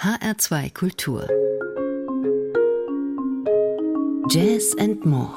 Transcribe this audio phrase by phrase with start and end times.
[0.00, 1.26] HR2 Kultur.
[4.30, 5.34] Jazz and More.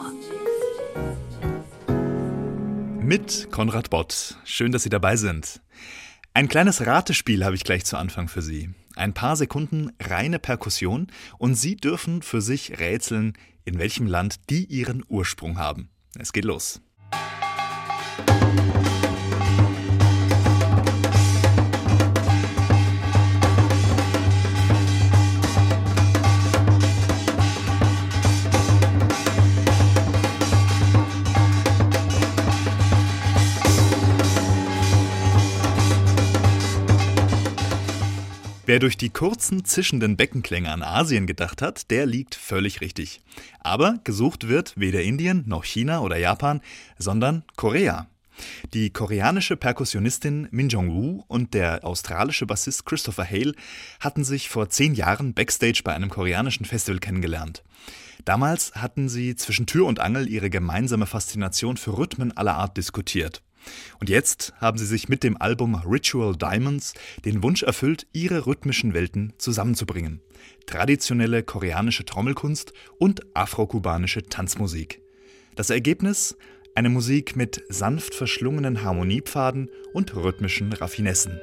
[3.03, 4.37] Mit Konrad Bott.
[4.43, 5.61] Schön, dass Sie dabei sind.
[6.35, 8.69] Ein kleines Ratespiel habe ich gleich zu Anfang für Sie.
[8.95, 11.07] Ein paar Sekunden reine Perkussion
[11.39, 13.33] und Sie dürfen für sich rätseln,
[13.65, 15.89] in welchem Land die ihren Ursprung haben.
[16.19, 16.81] Es geht los.
[38.71, 43.19] Wer durch die kurzen, zischenden Beckenklänge an Asien gedacht hat, der liegt völlig richtig.
[43.59, 46.61] Aber gesucht wird weder Indien noch China oder Japan,
[46.97, 48.07] sondern Korea.
[48.73, 53.55] Die koreanische Perkussionistin Min Jong-woo und der australische Bassist Christopher Hale
[53.99, 57.63] hatten sich vor zehn Jahren backstage bei einem koreanischen Festival kennengelernt.
[58.23, 63.41] Damals hatten sie zwischen Tür und Angel ihre gemeinsame Faszination für Rhythmen aller Art diskutiert.
[63.99, 66.93] Und jetzt haben sie sich mit dem Album Ritual Diamonds
[67.25, 70.21] den Wunsch erfüllt, ihre rhythmischen Welten zusammenzubringen.
[70.65, 75.01] Traditionelle koreanische Trommelkunst und afrokubanische Tanzmusik.
[75.55, 76.37] Das Ergebnis?
[76.73, 81.39] Eine Musik mit sanft verschlungenen Harmoniepfaden und rhythmischen Raffinessen.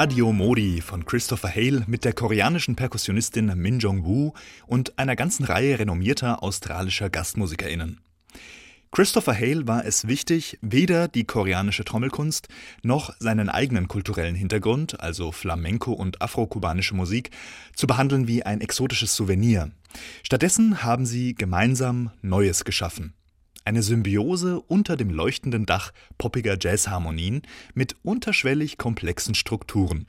[0.00, 4.32] Radio Modi von Christopher Hale mit der koreanischen Perkussionistin Min Jong-woo
[4.68, 7.98] und einer ganzen Reihe renommierter australischer GastmusikerInnen.
[8.92, 12.46] Christopher Hale war es wichtig, weder die koreanische Trommelkunst
[12.84, 17.32] noch seinen eigenen kulturellen Hintergrund, also Flamenco und afrokubanische Musik,
[17.74, 19.72] zu behandeln wie ein exotisches Souvenir.
[20.22, 23.14] Stattdessen haben sie gemeinsam Neues geschaffen.
[23.68, 27.42] Eine Symbiose unter dem leuchtenden Dach poppiger Jazzharmonien
[27.74, 30.06] mit unterschwellig komplexen Strukturen.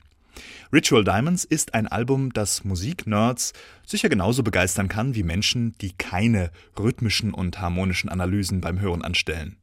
[0.72, 3.52] Ritual Diamonds ist ein Album, das Musiknerds
[3.84, 9.58] sicher genauso begeistern kann wie Menschen, die keine rhythmischen und harmonischen Analysen beim Hören anstellen.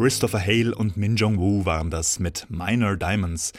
[0.00, 3.52] Christopher Hale und Min Jong-woo waren das mit Minor Diamonds.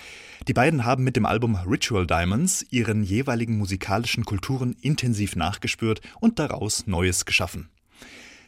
[0.48, 6.40] Die beiden haben mit dem Album Ritual Diamonds ihren jeweiligen musikalischen Kulturen intensiv nachgespürt und
[6.40, 7.70] daraus Neues geschaffen.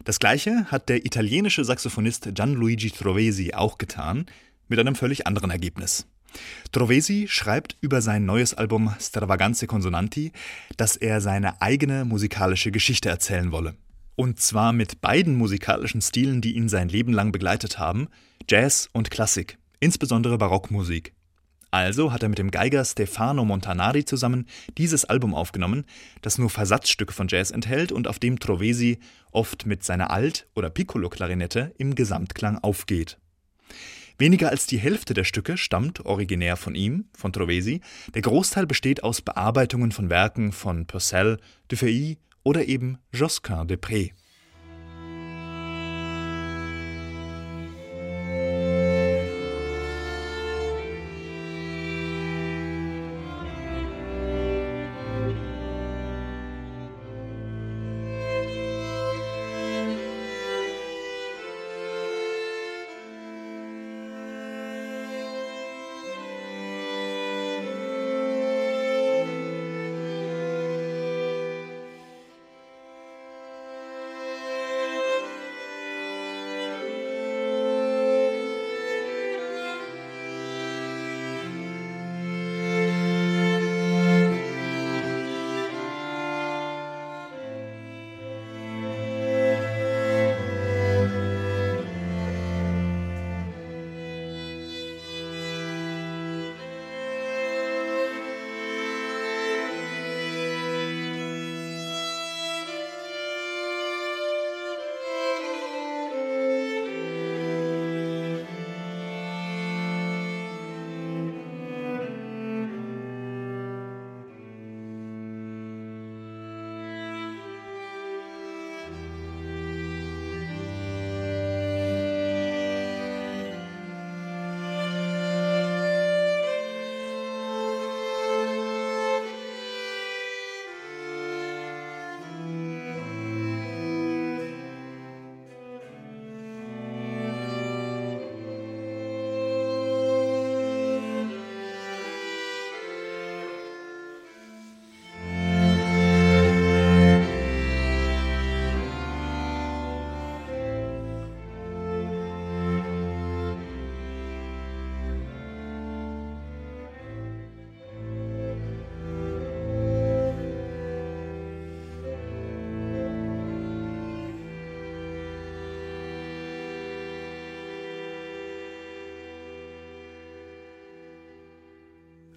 [0.05, 4.25] Das gleiche hat der italienische Saxophonist Gianluigi Trovesi auch getan,
[4.67, 6.07] mit einem völlig anderen Ergebnis.
[6.71, 10.31] Trovesi schreibt über sein neues Album Stravaganze Consonanti,
[10.77, 13.75] dass er seine eigene musikalische Geschichte erzählen wolle.
[14.15, 18.07] Und zwar mit beiden musikalischen Stilen, die ihn sein Leben lang begleitet haben,
[18.49, 21.13] Jazz und Klassik, insbesondere Barockmusik.
[21.71, 24.45] Also hat er mit dem Geiger Stefano Montanari zusammen
[24.77, 25.85] dieses Album aufgenommen,
[26.21, 28.99] das nur Versatzstücke von Jazz enthält und auf dem Trovesi
[29.31, 33.17] oft mit seiner Alt- oder Piccolo-Klarinette im Gesamtklang aufgeht.
[34.19, 37.81] Weniger als die Hälfte der Stücke stammt originär von ihm, von Trovesi,
[38.13, 41.39] der Großteil besteht aus Bearbeitungen von Werken von Purcell,
[41.69, 44.11] Dufay oder eben Josquin de Pré.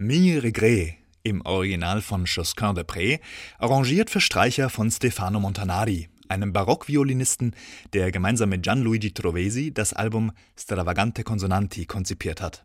[0.06, 0.94] Mi Regret
[1.24, 3.18] im Original von Josquin de Pré,
[3.58, 7.56] arrangiert für Streicher von Stefano Montanari, einem Barockviolinisten,
[7.92, 12.64] der gemeinsam mit Gianluigi Trovesi das Album Stravagante Consonanti konzipiert hat.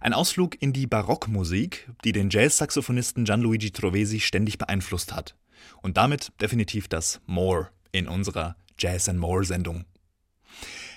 [0.00, 5.34] Ein Ausflug in die Barockmusik, die den Jazz-Saxophonisten Gianluigi Trovesi ständig beeinflusst hat.
[5.80, 9.84] Und damit definitiv das More in unserer Jazz and More Sendung.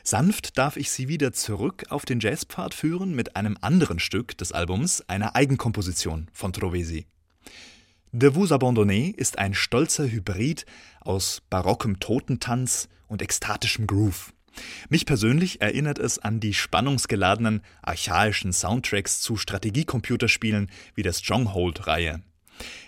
[0.08, 4.52] Sanft darf ich Sie wieder zurück auf den Jazzpfad führen mit einem anderen Stück des
[4.52, 7.08] Albums, einer Eigenkomposition von Trovesi.
[8.12, 10.68] De vous abandonner ist ein stolzer Hybrid
[11.02, 14.32] aus barockem Totentanz und ekstatischem Groove.
[14.90, 22.22] Mich persönlich erinnert es an die spannungsgeladenen, archaischen Soundtracks zu Strategiecomputerspielen wie der Stronghold-Reihe.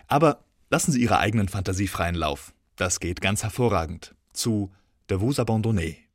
[0.07, 2.53] Aber lassen Sie Ihrer eigenen Fantasie freien Lauf.
[2.75, 4.13] Das geht ganz hervorragend.
[4.33, 4.71] Zu
[5.09, 6.06] De vous abandonner.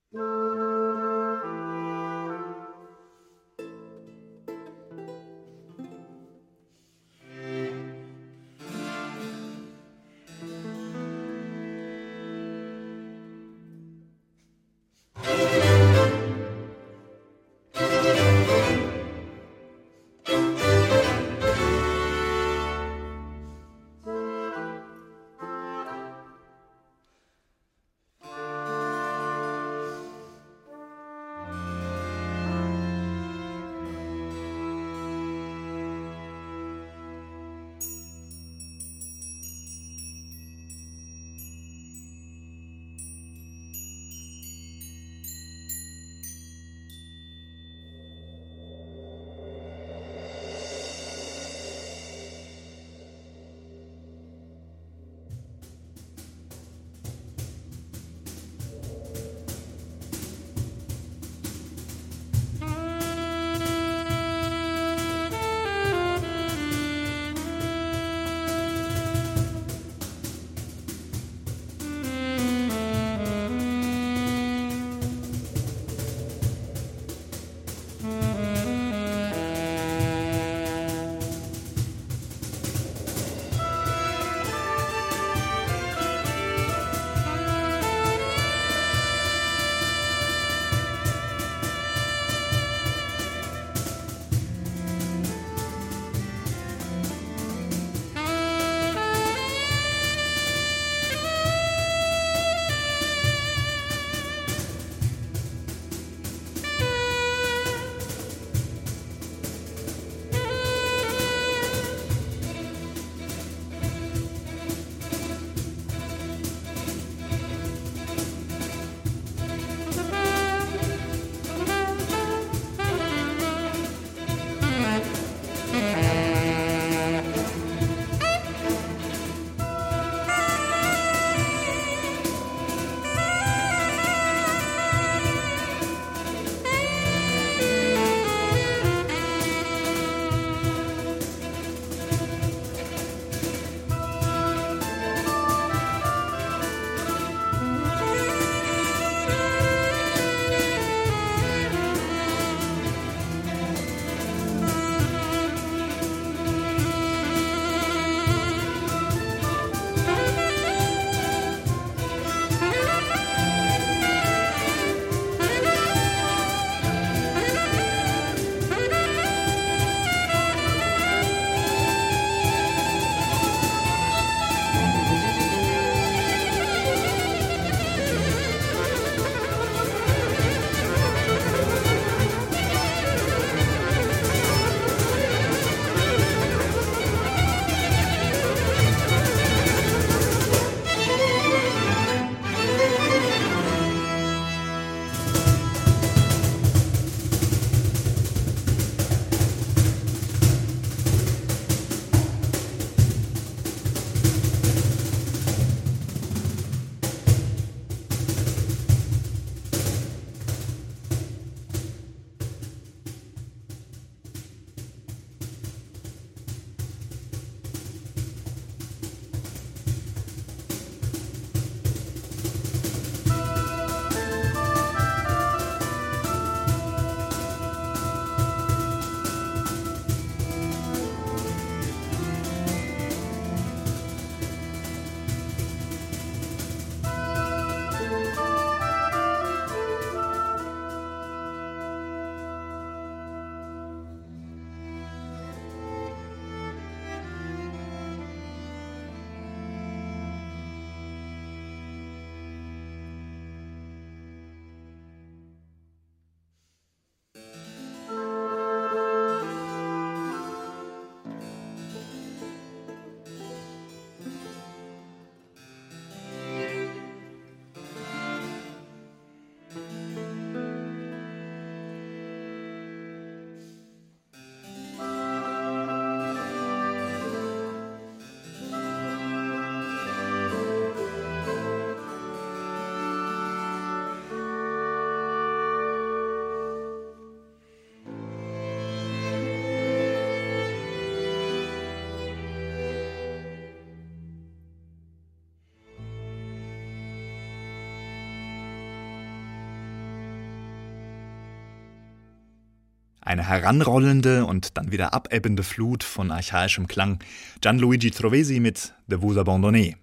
[303.25, 307.21] Eine heranrollende und dann wieder abebbende Flut von archaischem Klang.
[307.61, 309.95] Gianluigi Trovesi mit De Vous Abandonner.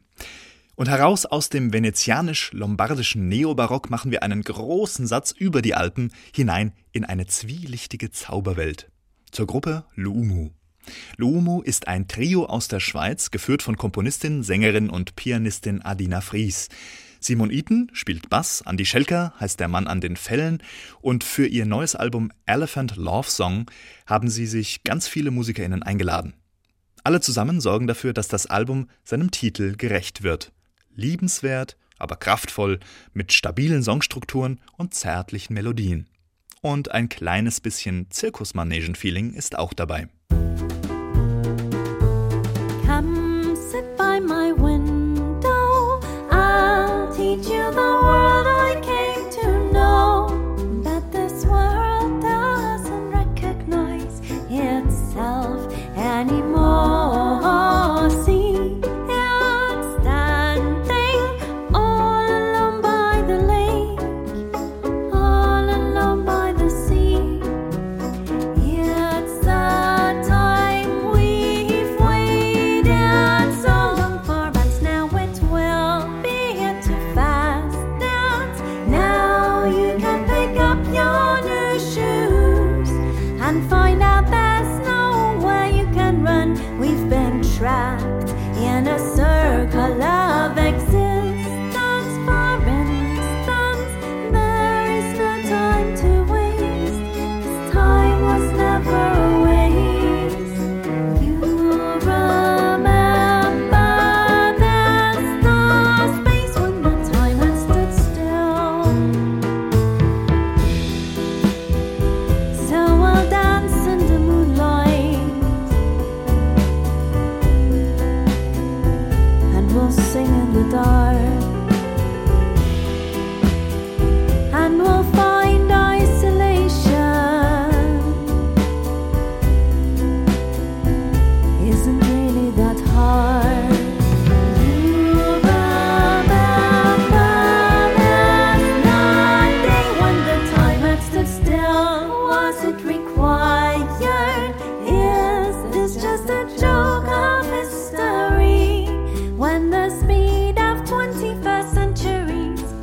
[0.76, 6.72] Und heraus aus dem venezianisch-lombardischen Neobarock machen wir einen großen Satz über die Alpen hinein
[6.94, 8.90] in eine zwielichtige Zauberwelt.
[9.32, 10.52] Zur Gruppe Luumu.
[11.18, 16.70] Luumu ist ein Trio aus der Schweiz, geführt von Komponistin, Sängerin und Pianistin Adina Fries.
[17.20, 20.64] Simon Eaton spielt Bass, Andy Schelker heißt der Mann an den Fällen
[21.02, 23.70] und für ihr neues Album Elephant Love Song
[24.06, 26.34] haben sie sich ganz viele MusikerInnen eingeladen.
[27.04, 30.52] Alle zusammen sorgen dafür, dass das Album seinem Titel gerecht wird
[31.00, 32.80] liebenswert, aber kraftvoll,
[33.14, 36.08] mit stabilen Songstrukturen und zärtlichen Melodien.
[36.62, 40.10] Und ein kleines bisschen Zirkusmanegen-Feeling ist auch dabei.
[47.36, 48.39] Teach you the world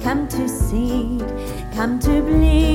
[0.06, 1.20] come to seed,
[1.74, 2.65] come to bleed.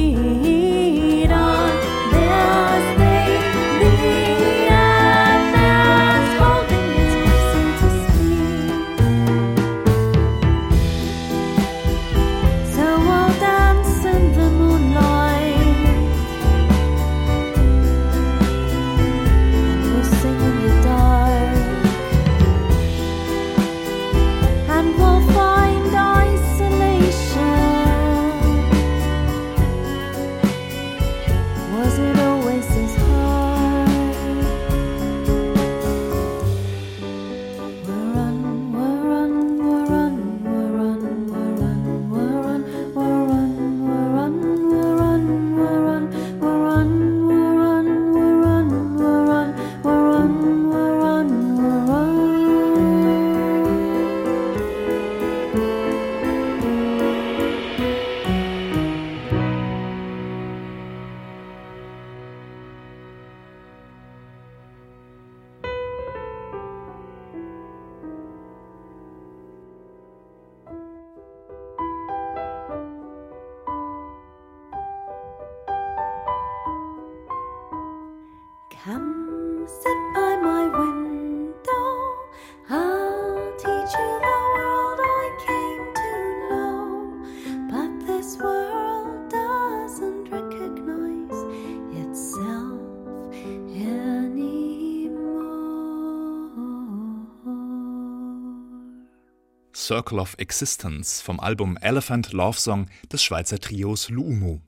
[99.92, 104.62] Circle of Existence vom Album Elephant Love Song des Schweizer Trios Luumu.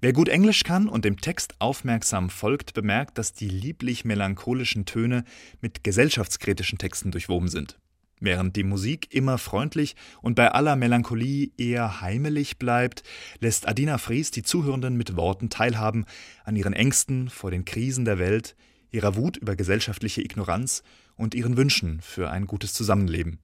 [0.00, 5.24] Wer gut Englisch kann und dem Text aufmerksam folgt, bemerkt, dass die lieblich melancholischen Töne
[5.60, 7.78] mit gesellschaftskritischen Texten durchwoben sind.
[8.18, 13.02] Während die Musik immer freundlich und bei aller Melancholie eher heimelig bleibt,
[13.40, 16.06] lässt Adina Fries die Zuhörenden mit Worten teilhaben
[16.44, 18.56] an ihren Ängsten vor den Krisen der Welt,
[18.90, 20.82] ihrer Wut über gesellschaftliche Ignoranz
[21.14, 23.38] und ihren Wünschen für ein gutes Zusammenleben.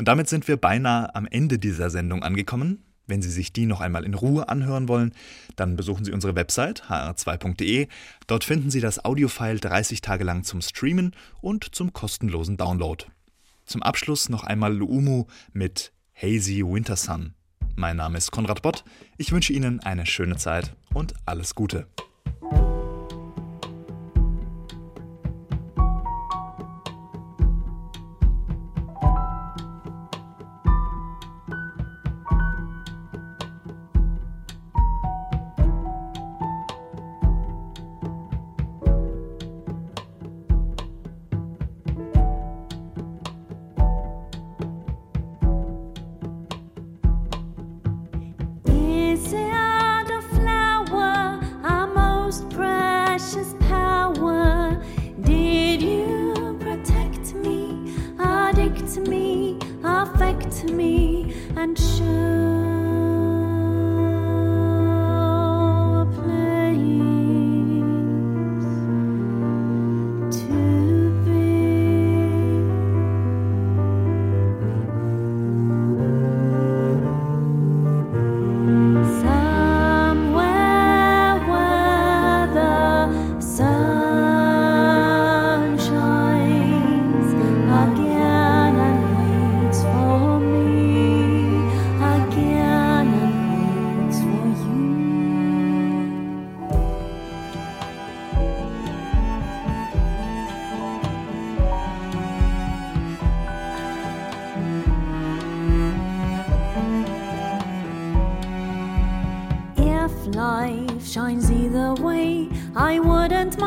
[0.00, 2.82] Und damit sind wir beinahe am Ende dieser Sendung angekommen.
[3.06, 5.12] Wenn Sie sich die noch einmal in Ruhe anhören wollen,
[5.56, 7.86] dann besuchen Sie unsere Website hr2.de.
[8.26, 13.04] Dort finden Sie das Audiofile 30 Tage lang zum Streamen und zum kostenlosen Download.
[13.66, 17.34] Zum Abschluss noch einmal Luumu mit Hazy Winter Sun.
[17.76, 18.84] Mein Name ist Konrad Bott.
[19.18, 21.86] Ich wünsche Ihnen eine schöne Zeit und alles Gute.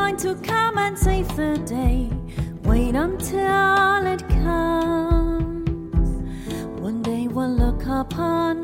[0.04, 2.10] Wouldn't to come and save the day.
[2.63, 6.10] Wait until it comes.
[6.82, 8.62] One day we'll look upon